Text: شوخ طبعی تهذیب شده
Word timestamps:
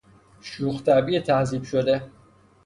شوخ 0.41 0.81
طبعی 0.83 1.19
تهذیب 1.21 1.63
شده 1.63 2.11